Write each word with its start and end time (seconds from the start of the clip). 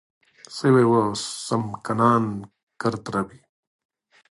سوی 0.55 0.83
اوه 0.87 1.03
و 1.11 1.13
سمکنان 1.47 2.23
کرد 2.81 3.05
روی 3.13 3.39